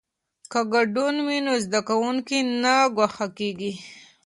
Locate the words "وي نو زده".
1.27-1.79